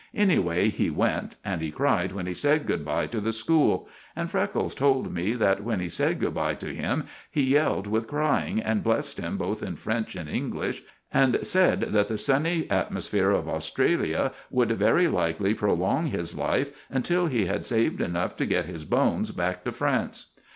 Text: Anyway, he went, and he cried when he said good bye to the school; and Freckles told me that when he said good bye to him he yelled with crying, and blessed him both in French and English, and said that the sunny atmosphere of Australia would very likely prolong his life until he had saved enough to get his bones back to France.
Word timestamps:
Anyway, 0.15 0.69
he 0.69 0.89
went, 0.89 1.35
and 1.45 1.61
he 1.61 1.69
cried 1.69 2.11
when 2.11 2.25
he 2.25 2.33
said 2.33 2.65
good 2.65 2.83
bye 2.83 3.05
to 3.05 3.21
the 3.21 3.31
school; 3.31 3.87
and 4.15 4.31
Freckles 4.31 4.73
told 4.73 5.13
me 5.13 5.33
that 5.33 5.63
when 5.63 5.79
he 5.79 5.87
said 5.87 6.17
good 6.19 6.33
bye 6.33 6.55
to 6.55 6.73
him 6.73 7.03
he 7.29 7.43
yelled 7.53 7.85
with 7.85 8.07
crying, 8.07 8.59
and 8.59 8.81
blessed 8.81 9.19
him 9.19 9.37
both 9.37 9.61
in 9.61 9.75
French 9.75 10.15
and 10.15 10.27
English, 10.27 10.81
and 11.13 11.37
said 11.45 11.81
that 11.81 12.07
the 12.07 12.17
sunny 12.17 12.67
atmosphere 12.71 13.29
of 13.29 13.47
Australia 13.47 14.31
would 14.49 14.71
very 14.71 15.07
likely 15.07 15.53
prolong 15.53 16.07
his 16.07 16.35
life 16.35 16.71
until 16.89 17.27
he 17.27 17.45
had 17.45 17.63
saved 17.63 18.01
enough 18.01 18.35
to 18.35 18.47
get 18.47 18.65
his 18.65 18.85
bones 18.85 19.29
back 19.29 19.63
to 19.63 19.71
France. 19.71 20.31